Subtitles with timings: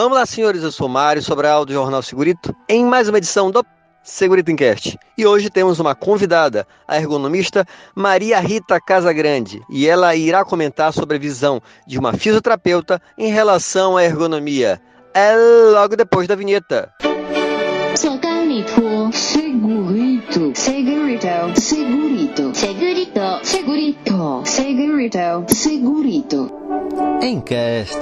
[0.00, 3.66] Vamos lá, senhores, eu sou Mário Sobral do Jornal Segurito, em mais uma edição do
[4.00, 4.96] Segurito Encast.
[5.18, 11.16] E hoje temos uma convidada, a ergonomista Maria Rita Casagrande, e ela irá comentar sobre
[11.16, 14.80] a visão de uma fisioterapeuta em relação à ergonomia.
[15.12, 15.34] É
[15.72, 16.92] logo depois da vinheta.
[17.96, 26.52] Segurito, segurito, segurito, segurito, segurito, segurito, segurito, segurito.
[27.20, 27.98] Encast.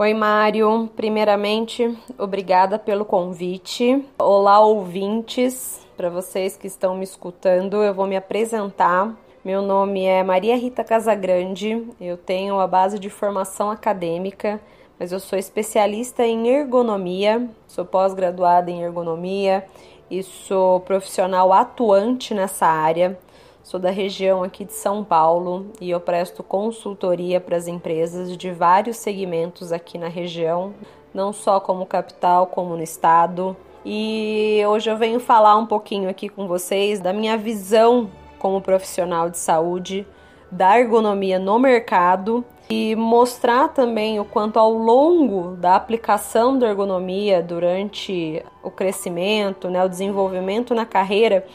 [0.00, 0.88] Oi, Mário.
[0.96, 4.02] Primeiramente, obrigada pelo convite.
[4.18, 5.86] Olá, ouvintes.
[5.94, 9.14] Para vocês que estão me escutando, eu vou me apresentar.
[9.44, 11.86] Meu nome é Maria Rita Casagrande.
[12.00, 14.58] Eu tenho a base de formação acadêmica,
[14.98, 17.46] mas eu sou especialista em ergonomia.
[17.66, 19.66] Sou pós-graduada em ergonomia
[20.10, 23.18] e sou profissional atuante nessa área.
[23.62, 28.50] Sou da região aqui de São Paulo e eu presto consultoria para as empresas de
[28.50, 30.72] vários segmentos aqui na região,
[31.12, 33.54] não só como capital, como no estado.
[33.84, 39.28] E hoje eu venho falar um pouquinho aqui com vocês da minha visão como profissional
[39.28, 40.06] de saúde,
[40.50, 47.42] da ergonomia no mercado e mostrar também o quanto ao longo da aplicação da ergonomia
[47.42, 51.46] durante o crescimento, né, o desenvolvimento na carreira,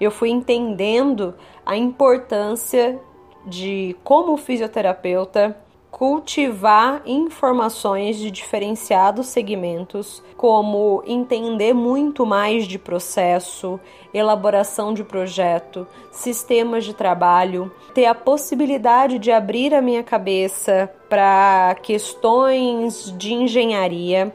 [0.00, 1.34] eu fui entendendo
[1.64, 2.98] a importância
[3.44, 5.56] de, como fisioterapeuta,
[5.90, 13.78] cultivar informações de diferenciados segmentos, como entender muito mais de processo,
[14.14, 21.76] elaboração de projeto, sistemas de trabalho, ter a possibilidade de abrir a minha cabeça para
[21.82, 24.32] questões de engenharia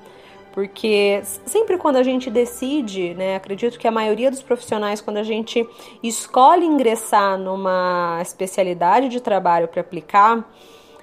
[0.56, 5.24] porque sempre quando a gente decide, né, acredito que a maioria dos profissionais, quando a
[5.24, 5.68] gente
[6.02, 10.50] escolhe ingressar numa especialidade de trabalho para aplicar,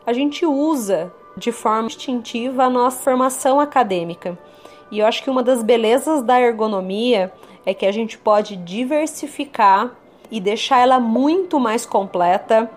[0.06, 4.38] a gente usa de forma instintiva a nossa formação acadêmica.
[4.90, 7.30] E eu acho que uma das belezas da ergonomia
[7.66, 9.94] é que a gente pode diversificar
[10.30, 12.70] e deixar ela muito mais completa,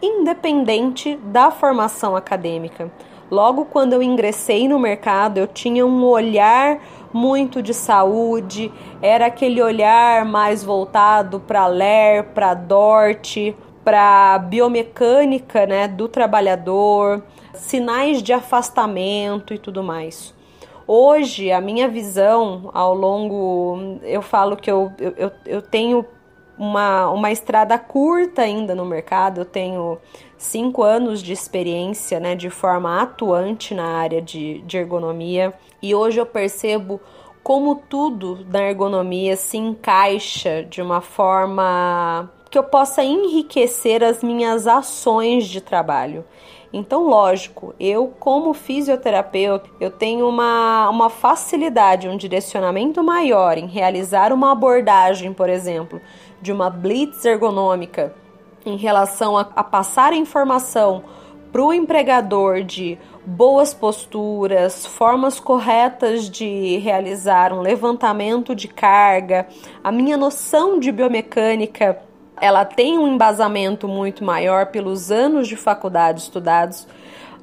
[0.00, 2.90] independente da formação acadêmica.
[3.30, 6.80] Logo quando eu ingressei no mercado, eu tinha um olhar
[7.12, 13.54] muito de saúde, era aquele olhar mais voltado para LER, para DORT,
[13.84, 20.34] para biomecânica, né, do trabalhador, sinais de afastamento e tudo mais.
[20.86, 26.04] Hoje, a minha visão ao longo, eu falo que eu, eu, eu tenho
[26.58, 29.98] uma, uma estrada curta ainda no mercado, eu tenho
[30.36, 36.20] cinco anos de experiência né, de forma atuante na área de, de ergonomia e hoje
[36.20, 37.00] eu percebo
[37.42, 44.66] como tudo na ergonomia se encaixa de uma forma que eu possa enriquecer as minhas
[44.66, 46.24] ações de trabalho.
[46.72, 54.32] Então, lógico, eu como fisioterapeuta, eu tenho uma, uma facilidade, um direcionamento maior em realizar
[54.32, 56.00] uma abordagem, por exemplo,
[56.40, 58.14] de uma blitz ergonômica
[58.64, 61.04] em relação a, a passar a informação
[61.52, 69.46] para o empregador de boas posturas, formas corretas de realizar um levantamento de carga,
[69.82, 72.02] a minha noção de biomecânica
[72.40, 76.86] ela tem um embasamento muito maior pelos anos de faculdade estudados,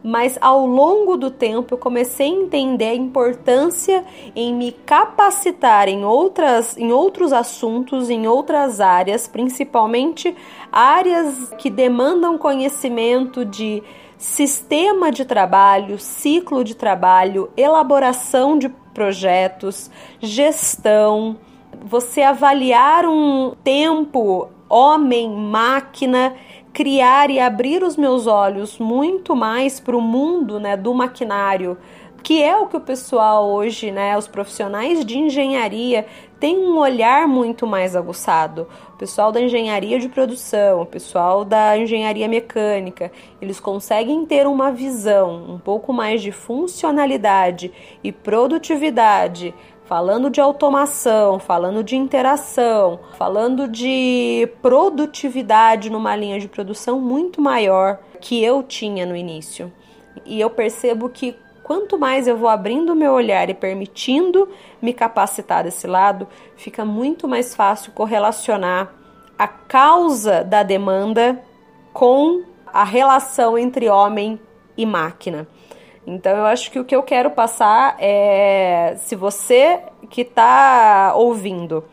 [0.04, 4.04] mas ao longo do tempo eu comecei a entender a importância
[4.36, 10.36] em me capacitar em outras em outros assuntos, em outras áreas, principalmente
[10.72, 13.84] áreas que demandam conhecimento de
[14.18, 21.38] sistema de trabalho, ciclo de trabalho, elaboração de projetos, gestão,
[21.84, 26.34] você avaliar um tempo homem, máquina,
[26.74, 31.78] criar e abrir os meus olhos muito mais para o mundo né, do maquinário,
[32.24, 36.06] que é o que o pessoal hoje, né, os profissionais de engenharia,
[36.40, 38.68] têm um olhar muito mais aguçado.
[38.94, 43.12] O pessoal da engenharia de produção, o pessoal da engenharia mecânica,
[43.42, 47.72] eles conseguem ter uma visão um pouco mais de funcionalidade
[48.04, 49.54] e produtividade
[49.92, 58.00] falando de automação, falando de interação, falando de produtividade numa linha de produção muito maior
[58.22, 59.70] que eu tinha no início.
[60.26, 64.48] E eu percebo que quanto mais eu vou abrindo meu olhar e permitindo
[64.82, 68.94] me capacitar desse lado, fica muito mais fácil correlacionar
[69.38, 71.44] a causa da demanda
[71.92, 74.40] com a relação entre homem
[74.78, 75.46] e máquina.
[76.06, 81.84] Então eu acho que o que eu quero passar é se você que está ouvindo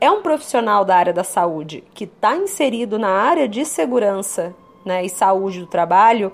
[0.00, 4.54] é um profissional da área da saúde que está inserido na área de segurança
[4.84, 6.32] né, e saúde do trabalho,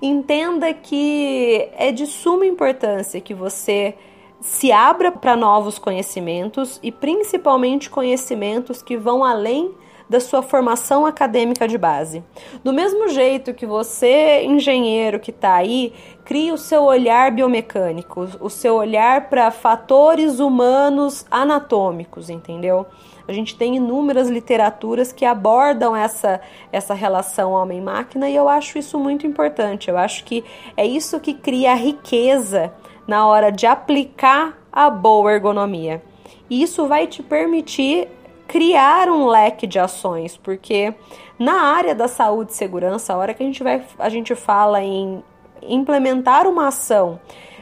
[0.00, 3.94] entenda que é de suma importância que você
[4.40, 9.72] se abra para novos conhecimentos e principalmente conhecimentos que vão além
[10.12, 12.22] da sua formação acadêmica de base.
[12.62, 18.50] Do mesmo jeito que você, engenheiro que está aí, cria o seu olhar biomecânico, o
[18.50, 22.84] seu olhar para fatores humanos anatômicos, entendeu?
[23.26, 28.98] A gente tem inúmeras literaturas que abordam essa, essa relação homem-máquina e eu acho isso
[28.98, 29.88] muito importante.
[29.88, 30.44] Eu acho que
[30.76, 32.70] é isso que cria a riqueza
[33.06, 36.02] na hora de aplicar a boa ergonomia.
[36.50, 38.08] E isso vai te permitir
[38.46, 40.94] criar um leque de ações, porque
[41.38, 44.82] na área da saúde e segurança, a hora que a gente vai a gente fala
[44.82, 45.22] em
[45.62, 47.20] implementar uma ação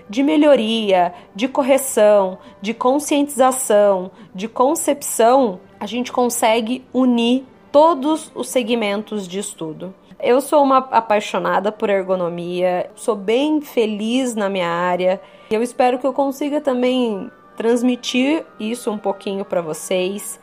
[0.09, 9.29] de melhoria, de correção, de conscientização, de concepção, a gente consegue unir todos os segmentos
[9.29, 9.94] de estudo.
[10.19, 15.21] Eu sou uma apaixonada por ergonomia, sou bem feliz na minha área.
[15.49, 20.39] Eu espero que eu consiga também transmitir isso um pouquinho para vocês.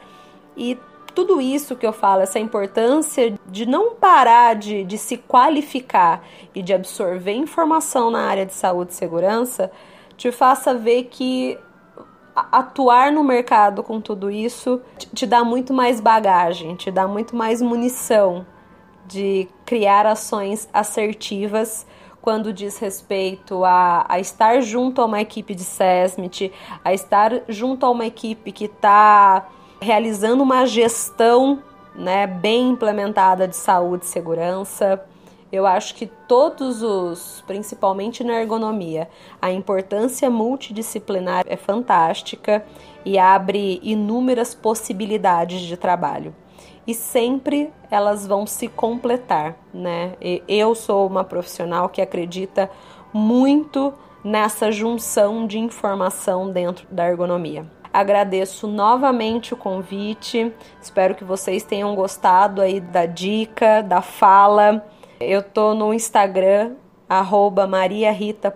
[0.58, 0.78] E
[1.14, 6.24] tudo isso que eu falo, essa importância de não parar de, de se qualificar
[6.54, 9.72] e de absorver informação na área de saúde e segurança,
[10.16, 11.58] te faça ver que
[12.36, 17.36] atuar no mercado com tudo isso te, te dá muito mais bagagem, te dá muito
[17.36, 18.46] mais munição
[19.08, 21.88] de criar ações assertivas
[22.22, 26.52] quando diz respeito a, a, estar junto a uma equipe de SESMIT,
[26.84, 29.48] a estar junto a uma equipe que está
[29.80, 31.62] realizando uma gestão
[31.96, 35.04] né, bem implementada de saúde e segurança.
[35.52, 39.10] Eu acho que todos os, principalmente na ergonomia,
[39.42, 42.66] a importância multidisciplinar é fantástica
[43.06, 46.36] e abre inúmeras possibilidades de trabalho.
[46.86, 50.14] E sempre elas vão se completar, né?
[50.48, 52.70] Eu sou uma profissional que acredita
[53.14, 53.94] muito
[54.24, 57.66] nessa junção de informação dentro da ergonomia.
[57.98, 60.54] Agradeço novamente o convite.
[60.80, 64.86] Espero que vocês tenham gostado aí da dica, da fala.
[65.20, 66.76] Eu tô no Instagram
[67.68, 68.52] mariarita.se.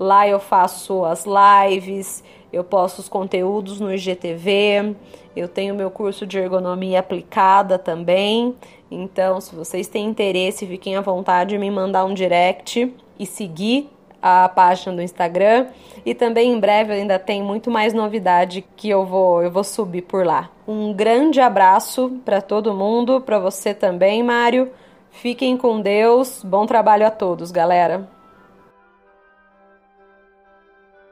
[0.00, 4.96] Lá eu faço as lives, eu posto os conteúdos no IGTV,
[5.36, 8.56] eu tenho meu curso de ergonomia aplicada também.
[8.90, 13.90] Então, se vocês têm interesse, fiquem à vontade de me mandar um direct e seguir
[14.26, 15.66] a página do Instagram
[16.04, 20.02] e também em breve ainda tem muito mais novidade que eu vou eu vou subir
[20.02, 20.50] por lá.
[20.66, 24.70] Um grande abraço para todo mundo, para você também, Mário.
[25.10, 26.42] Fiquem com Deus.
[26.44, 28.15] Bom trabalho a todos, galera.